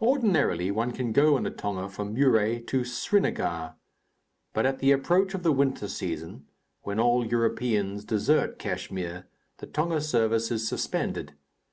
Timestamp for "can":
0.92-1.10